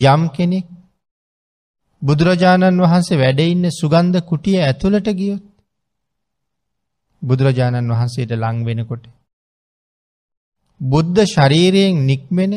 [0.00, 0.66] යම් කෙනෙක්
[2.02, 5.44] බුදුරජාණන් වහන්සේ වැඩඉන්න සුගන්ධ කුටිය ඇතුළට ගියොත්
[7.22, 9.04] බුදුරජාණන් වහන්සේට ලංවෙනකොට.
[10.80, 12.52] බුද්ධ ශරීරයෙන් නික්මෙන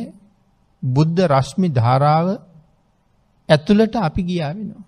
[0.84, 2.28] බුද්ධ රශ්මි ධාරාව
[3.50, 4.86] ඇතුළට අපි ගියා වෙනවා.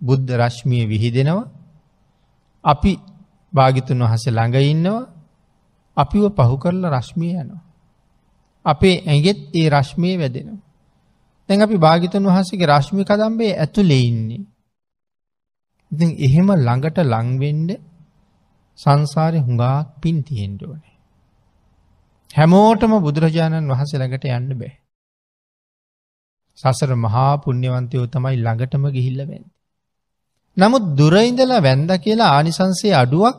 [0.00, 1.50] බුද්ධ රශ්මිය විහිදෙනවා
[2.64, 2.92] අපි
[3.52, 5.10] භාගිතුන් වහස ළඟ ඉන්නවා
[5.96, 7.69] අපිව පහු කරලා රශ්මිය යනවා.
[8.64, 10.60] අපේ ඇගෙත් ඒ රශ්මිය වැදෙනවා.
[11.48, 14.42] තැන් අපි භාගිතන් වහසගේ රශ්මි කදම්බේ ඇතුලේ ඉන්නේ.
[15.92, 17.70] ඉති එහෙම ළඟට ලංවෙන්ඩ
[18.78, 20.94] සංසාරය හුඟාක් පින් තියෙන්ට ඕනේ.
[22.30, 24.72] හැමෝටම බුදුරජාණන් වහස ළඟට යන්න බෑ.
[26.58, 29.44] සසර මහා පුුණ්‍යවන්තයෝ තමයි ළඟටම ගිහිල්ල වැන්න.
[30.56, 33.36] නමුත් දුරයිඳලා වැන්ද කියලා ආනිසන්සේ අඩුවක්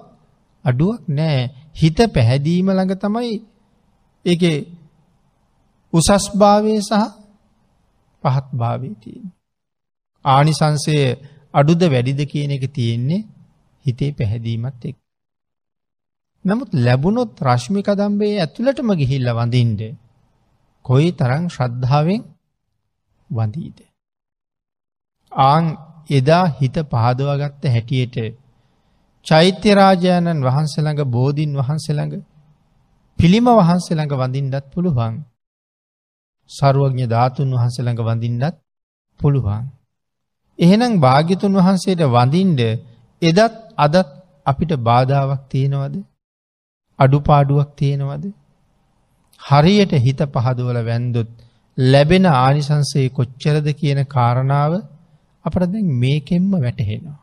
[0.65, 1.39] අඩුවක් නෑ
[1.75, 3.33] හිත පැහැදීම ළඟ තමයි
[4.25, 4.35] ඒ
[5.93, 7.03] උසස් භාවය සහ
[8.23, 9.27] පහත් භාවී තියෙන්.
[10.25, 10.95] ආනිසංසය
[11.53, 13.27] අඩුද වැඩිද කියන එක තියෙන්නේ
[13.85, 14.95] හිතේ පැහැදීමත් එක්.
[16.45, 19.81] නමුත් ලැබුණොත් රශ්මි කදම්බේ ඇතුළටම ගිහිල්ල වඳින්ට
[20.85, 22.21] කොයි තරං ශ්‍රද්ධාවෙන්
[23.29, 23.77] වඳීද.
[25.31, 25.65] ආං
[26.09, 28.15] එදා හිත පහදවගත්ත හැටියට
[29.25, 32.15] චෛත්‍යරාජාණන් වහන්සළඟ බෝධීන් වහන්සළඟ
[33.19, 35.15] පිළිම වහන්සළඟ වඳින්ඩත් පුළුවන්.
[36.51, 38.55] සරුවඥ ධාතුන් වහන්සළඟ වඳින්නත්
[39.19, 39.63] පුළුවන්.
[40.59, 42.61] එහෙනම් භාගිතුන් වහන්සේට වඳින්ඩ
[43.21, 43.39] එදත්
[43.77, 44.09] අදත්
[44.45, 45.95] අපිට බාධාවක් තියෙනවද
[46.99, 48.25] අඩුපාඩුවක් තියෙනවද
[49.41, 51.29] හරියට හිත පහදුවල වැන්දුත්
[51.77, 54.73] ලැබෙන ආනිසන්සේ කොච්චරද කියන කාරණාව
[55.45, 57.19] අපට දැන් මේකෙන්ම වැටහෙනවා.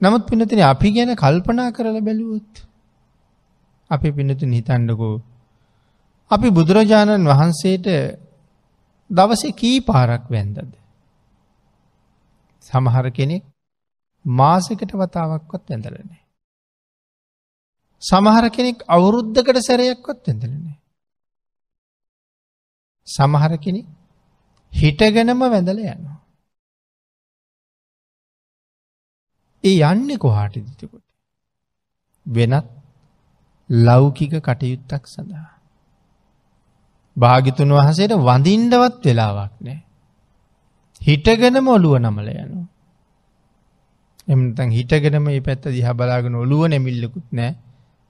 [0.00, 2.52] නමුත් පිනතින අපි ගැන කල්පනා කරල බැලුවොත්
[3.90, 5.14] අපි පිනතුන් හිතන්නකෝ
[6.30, 7.86] අපි බුදුරජාණන් වහන්සේට
[9.10, 10.72] දවසේ කී පාරක් වැන්දද.
[12.62, 13.44] සමහර කෙනෙක්
[14.24, 16.22] මාසකට වතාවක්වත් ඇඳලනේ.
[18.02, 20.78] සමහර කෙනෙක් අවුරුද්ධකට සැරයක්වත් ඇඳලනේ.
[23.08, 23.86] සමහර කෙනෙක්
[24.72, 26.20] හිටගෙනම වැඳල යනවා.
[29.64, 31.04] ඒ යන්නේ කොහාට දිතකොට.
[32.26, 32.66] වෙනත්
[33.70, 35.53] ලෞකික කටයුත්තක් සඳහා.
[37.16, 39.80] භාගිතුන් වහසේට වඳින්ඩවත් වෙලාවක් නෑ.
[41.00, 42.60] හිටගෙනම ඔළුව නමල යනු.
[44.28, 47.52] එමතන් හිටගෙනම ඒ පැත්ත දිහ බලාගෙන ඔළුව නැමිල්ලකුත් නෑ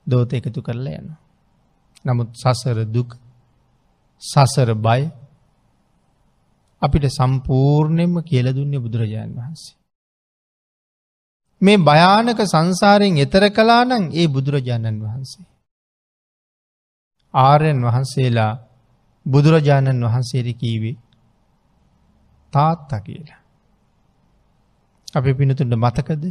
[0.06, 1.08] දෝත එකතු කරලා යන.
[2.04, 3.10] නමුත් සසර දුක්
[4.22, 5.02] සසර බය
[6.82, 9.74] අපිට සම්පූර්ණයෙන්ම කියල දුන්නේ බුදුරජාණන් වහන්සේ.
[11.60, 15.46] මේ භයානක සංසාරයෙන් එතර කලානං ඒ බුදුරජාණන් වහන්සේ.
[17.34, 18.52] ආරයන් වහන්සේලා
[19.26, 20.96] බුදුරජාණන් වහන්සේට කීවේ
[22.52, 23.40] තාත්තා කියලා.
[25.14, 26.24] අපි පිනතුන්ට මතකද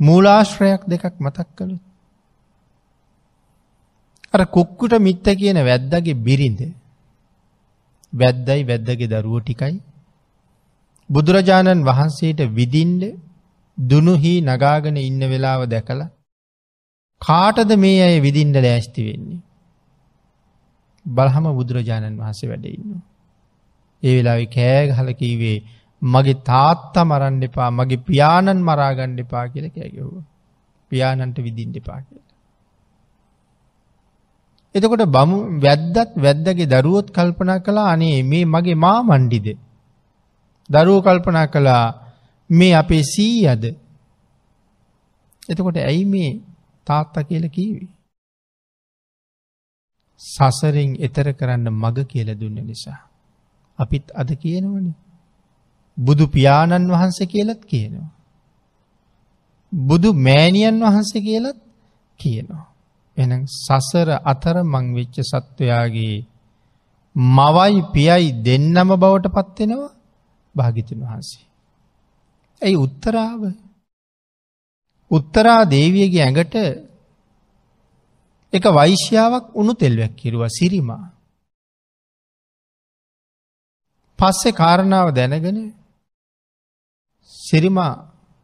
[0.00, 1.76] මූලාශ්‍රයක් දෙකක් මතක් කළු.
[4.34, 6.60] අර කුක්කුට මිත්ත කියන වැද්දගේ බිරිඳ
[8.12, 9.76] වැද්දයි වැද්දගේ දරුව ටිකයි
[11.10, 13.04] බුදුරජාණන් වහන්සේට විදින්ඩ
[13.78, 16.10] දුනුහි නගාගෙන ඉන්න වෙලාව දැකලා
[17.22, 19.40] කාටද මේ අය විදින්ඩ ලෑස්ති වෙන්නේ.
[21.06, 23.02] බලහම බුදුරජාණන් වහන්සේ වැඩඉන්න.
[24.02, 25.58] ඒ වෙලාවෙ කෑගහල කීවේ
[26.02, 30.14] මගේ තාත්තා මරන්න එපා මගේ පියාණන් මරාගණ්ඩ එපා කියල කෑගෙව්ව.
[30.90, 32.22] පියාණන්ට විදින්ට එපා කියල.
[34.74, 39.48] එතකොට බමු වැද්දත් වැද්දගේ දරුවොත් කල්පනා කලා අනේ මේ මගේ මා මණ්ඩිද.
[40.70, 41.84] දරුව කල්පනා කළා
[42.50, 43.64] මේ අපේ සී අද.
[45.48, 46.30] එතකොට ඇයි මේ
[46.86, 47.88] තාත්තා කියල කීවී.
[50.20, 53.00] සසරින් එතර කරන්න මග කියල දුන්න නිසා.
[53.78, 54.86] අපිත් අද කියනවන.
[55.96, 58.10] බුදු පියාණන් වහන්සේ කියලත් කියනවා.
[59.72, 61.58] බුදු මෑණියන් වහන්සේ කියලත්
[62.20, 62.66] කියනවා.
[63.16, 66.18] එන සසර අතර මංවෙච්ච සත්වයාගේ
[67.16, 69.90] මවයි පියයි දෙන්නම බවට පත්වෙනවා
[70.54, 71.44] භාගිතුන් වහන්සේ.
[72.62, 73.42] ඇයි උත්තරාව
[75.10, 76.54] උත්තරා දේවියගේ ඇඟට
[78.52, 81.04] එක වෛශ්‍යාවක් උනු තෙල්වැක් කිරුව සිරිමා.
[84.18, 85.58] පස්සෙ කාරණාව දැනගෙන
[87.32, 87.92] සිරිමා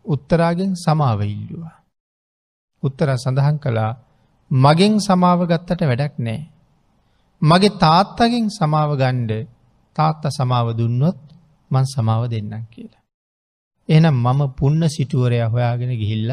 [0.05, 1.77] උත්තරාගෙන් සමාව ඉල්ලුවා.
[2.83, 3.93] උත්තර සඳහන් කළා
[4.51, 6.41] මගෙන් සමාව ගත්තට වැඩක් නෑ.
[7.43, 9.33] මගේ තාත්තගෙන් සමාව ගණ්ඩ
[9.97, 11.19] තාත්ත සමාව දුන්නොත්
[11.71, 13.05] මන් සමාව දෙන්නම් කියලා.
[13.89, 16.31] එනම් මම පුන්න සිටුවරය හොයාගෙන ගිහිල්ල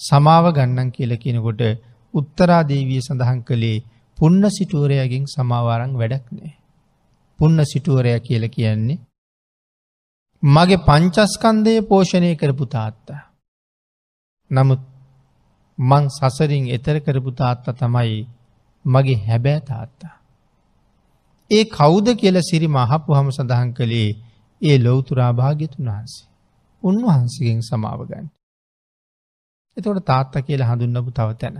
[0.00, 1.62] සමාව ගන්නන් කියල කියනකොට
[2.14, 3.84] උත්තරාදේවිය සඳහන් කළේ
[4.18, 6.52] පුන්න සිටුවරයගෙන් සමාවාරං වැඩක් නෑ.
[7.38, 9.02] පුන්න සිටුවරය කියල කියන්නේ.
[10.42, 13.20] මගේ පංචස්කන්දය පෝෂණය කරපු තාත්තා.
[14.50, 14.82] නමුත්
[15.78, 18.18] මං සසරින් එතර කරපු තාත්තා තමයි
[18.84, 20.14] මගේ හැබෑ තාත්තා.
[21.50, 24.10] ඒ කෞුද කියල සිරි මහපු හම සඳහන් කළේ
[24.62, 26.28] ඒ ලොවතුරා භාග්‍යතුන් වහන්සේ.
[26.82, 28.26] උන්වහන්සගෙන් සමාවගන්න.
[29.76, 31.56] එතකොට තාත්ත කියල හඳුන්නපු තව තැන.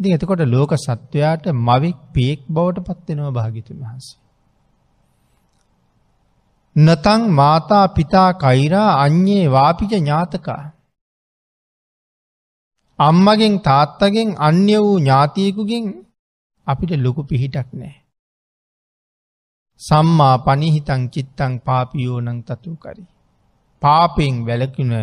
[0.00, 4.18] ඉති එතකොට ලෝක සත්වයාට මවෙක් පියෙක් බවට පත්වෙනවා භාගිතුන් වහන්සේ.
[6.76, 10.62] නතං මාතා පිතා කෛරා අන්යේ වාපිජ ඥාතකා.
[12.98, 15.84] අම්මගෙන් තාත්තගෙන් අන්‍ය වූ ඥාතියකුගෙන්
[16.66, 17.94] අපිට ලොකු පිහිටක් නෑ.
[19.80, 23.04] සම්මා පනිහිතං චිත්තං පාපියෝනං තතු කරි.
[23.82, 24.94] පාපෙන් වැලකුණ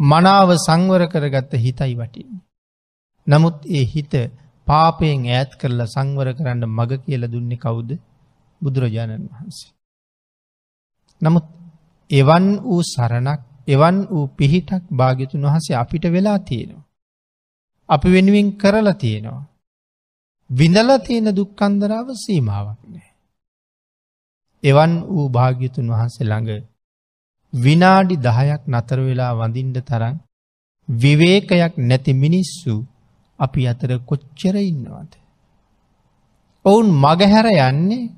[0.00, 2.51] මනාව සංවර කරගත්ත හිතයි වටින්නේ.
[3.26, 4.12] නමුත් ඒ හිත
[4.66, 7.90] පාපයෙන් ඈත් කරලා සංවර කරන්න මග කියල දුන්නේ කවුද
[8.62, 9.72] බුදුරජාණන් වහන්සේ.
[11.20, 11.46] නමුත්
[12.10, 16.88] එවන් වූ සරණක් එවන් වූ පිහිටක් භාග්‍යතුන් වහසේ අපිට වෙලා තියෙනවා.
[17.88, 19.48] අපි වෙනුවෙන් කරලා තියෙනවා.
[20.50, 23.10] විඳල තියෙන දුක්කන්දරාව සීමාවක් නෑ.
[24.64, 26.50] එවන් වූ භාග්‍යතුන් වහන්සේ ළඟ
[27.52, 30.16] විනාඩි දහයක් නතර වෙලා වඳින්ඩ තරන්
[30.88, 32.74] විවේකයක් නැති මිනිස්සු
[33.42, 35.12] අපි අතර කොච්චර ඉන්නවද.
[36.64, 38.10] ඔවුන් මගහැර යන්නේ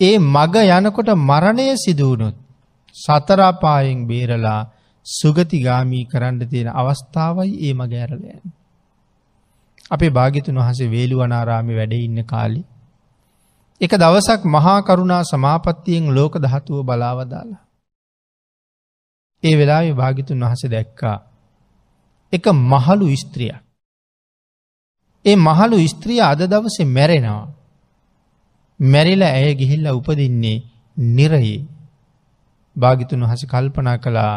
[0.00, 2.36] ඒ මග යනකොට මරණය සිදුවනොත්
[2.94, 4.60] සතරාපායෙන් බේරලා
[5.06, 8.42] සුගතිගාමී කරන්න තියෙන අවස්ථාවයි ඒ මගෑරලයන්.
[9.90, 12.62] අපේ භාගිතුන් වහසේ වේළුවනාරාමි වැඩ ඉන්න කාලි.
[13.80, 17.62] එක දවසක් මහා කරුණා සමාපත්තියෙන් ලෝක දහතුව බලාවදාලා.
[19.42, 21.18] ඒ වෙලා භාගිතුන් වහස දැක්කා.
[22.32, 23.69] එක මහලු ස්ත්‍රියක්.
[25.24, 27.46] ඒ මහලු ස්ත්‍රිය අද දවසේ මැරෙනවා.
[28.80, 30.62] මැරිල ඇය ගිහිල්ල උපදින්නේ
[30.96, 31.66] නිරයේ
[32.76, 34.36] භාගිතුන් වහස කල්පනා කළා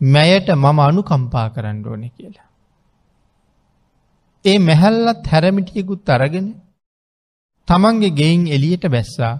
[0.00, 2.48] මැයට මම අනුකම්පා කරන්න ඕන කියලා.
[4.44, 6.48] ඒ මැහැල්ලත් හැරමිටියකුත් අරගෙන
[7.68, 9.34] තමන්ගේ ගෙයින් එලියට බැස්සා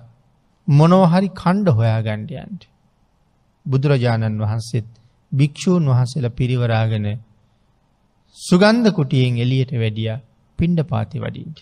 [0.69, 2.63] මොනෝහරි කණ්ඩ හොයා ගණ්ඩයන්ට.
[3.67, 4.89] බුදුරජාණන් වහන්සේත්
[5.33, 7.07] භික්‍ෂූන් වහන්සේල පිරිවරාගෙන
[8.37, 10.13] සුගන්ධ කුටියෙන් එලියට වැඩිය
[10.61, 11.59] පිණ්ඩ පාති වඩින්ට.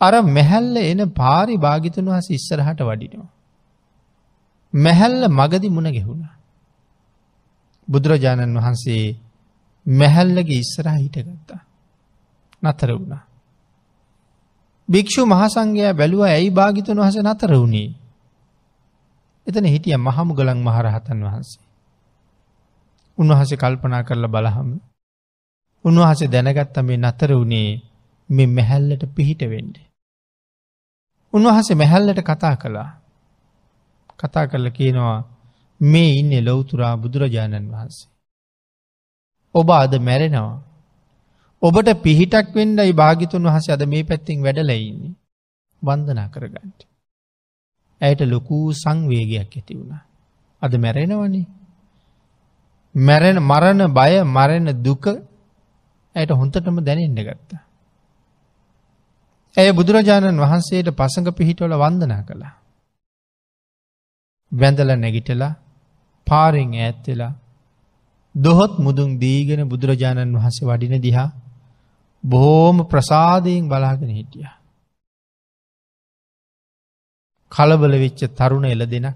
[0.00, 3.30] අර මැහැල්ල එන පාරි භාගිතන් වහස ඉස්සරහට වඩිනවා.
[4.72, 6.34] මැහැල්ල මගදි මුණ ගෙහුණා.
[7.88, 9.16] බුදුරජාණන් වහන්සේ
[9.86, 11.60] මැහැල්ලගේ ඉස්සරහ හිටගත්තා.
[12.62, 13.22] නතර වුණා.
[14.88, 17.90] භික්‍ෂු මහසංගයා බැලුව ඇයි භාගිතන් වහස නතර වුණේ.
[19.46, 21.64] එතන හිටිය මහමුගලන් මහරහතන් වහන්සේ.
[23.18, 24.70] උන්වහස කල්පනා කරලා බලහම.
[25.84, 27.80] උන්වහස දැනගත්ත මේ නතර වුණේ
[28.30, 29.76] මෙ මැහැල්ලට පිහිට වෙන්ඩ.
[31.32, 32.90] උන්වහස මැහැල්ලට කතා කළා.
[34.18, 35.18] කතා කරල කියනවා
[35.80, 38.08] මේ ඉන්න ලොවතුරා බුදුරජාණන් වහන්සේ.
[39.54, 40.62] ඔබ අද මැරෙනවා.
[41.62, 45.14] ඔබට පිහිටක් වෙන්ඩයි භාගිතුන් වහස අද මේ පැත්තිෙන් වැඩලයින්නේ
[45.82, 46.80] වන්දනා කරගන්නට.
[48.00, 50.02] ඇයට ලොකූ සංවේගයක් ඇති වුණා.
[50.62, 51.46] අද මැරෙනවනේ.
[52.94, 55.04] මැරෙන මරණ බය මරණ දුක
[56.14, 57.62] ඇයට හොන්තටම දැනෙන්ට ගත්තා.
[59.56, 62.54] ඇය බුදුරජාණන් වහන්සේට පසඟ පිහිටවල වන්දනා කළා.
[64.52, 65.52] වැඳල නැගිටලා
[66.26, 67.32] පාරෙන් ඈත්වෙලා
[68.34, 71.30] දොහොත් මුදුන් දීගෙන බුදුරජාණන් වහස වඩින දිහා
[72.24, 74.48] බොහෝම ප්‍රසාදයෙන් බලාගෙන හිටිය.
[77.52, 79.08] කලබල වෙච්ච තරුණ එල දෙෙන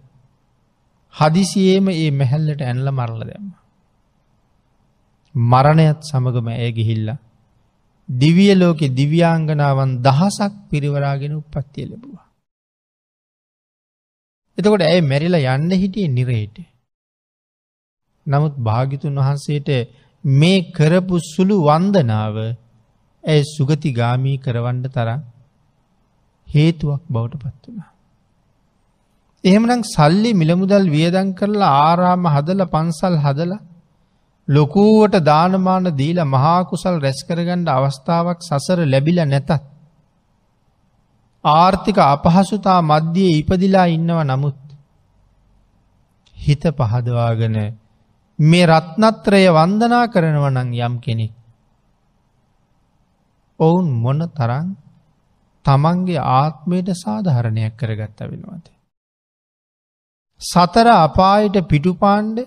[1.14, 3.50] හදිසියේම ඒ මැහැල්ලට ඇන්ල මරල දැම්ම.
[5.34, 7.18] මරණයත් සමගම ඇය ගිහිල්ලා
[8.08, 12.26] දිවිය ලෝකෙ දිව්‍යාංගනාවන් දහසක් පිරිවරාගෙන උපත්තිය ලැබවා.
[14.58, 16.56] එතකොට ඇය මැරිලා යන්න හිටිය නිරේට.
[18.26, 19.70] නමුත් භාගිතුන් වහන්සේට
[20.24, 22.36] මේ කරපු සුළු වන්දනාව
[23.24, 25.22] ඇය සුගති ගාමී කරවන්න තරම්
[26.46, 27.90] හේතුවක් බවට පත් වුණා.
[29.44, 33.62] එහෙමනම් සල්ලි මිලමුදල් වියදන් කරලා ආරාම හදල පන්සල් හදලා
[34.48, 39.50] ලොකූවට දානමාන දීල මහාකුසල් රැස්කරගණ්ඩ අවස්ථාවක් සසර ලැබිල නැතත්.
[41.44, 44.58] ආර්ථික අපහසුතා මධ්‍යයේ ඉපදිලා ඉන්නව නමුත්
[46.36, 47.56] හිත පහදවාගෙන
[48.38, 51.32] මේ රත්නත්‍රය වන්දනා කරනවනං යම් කෙනෙක්.
[53.60, 54.68] ඔවුන් මොන තරන්
[55.64, 58.64] තමන්ගේ ආත්මයට සාධහරණයක් කරගත්ත වෙනවාද.
[60.40, 62.38] සතර අපායට පිටුපාණ්ඩ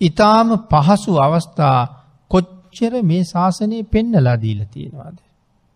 [0.00, 1.78] ඉතාම පහසු අවස්ථා
[2.30, 5.16] කොච්චර මේ ශාසනය පෙන්නලා දීල තියෙනවාද.